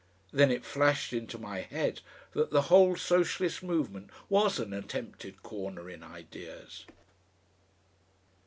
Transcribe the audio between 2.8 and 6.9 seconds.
Socialist movement was an attempted corner in ideas....